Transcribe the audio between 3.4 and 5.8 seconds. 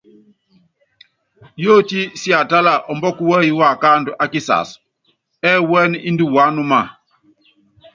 waakáandu ákisass, ɛ́ɛ́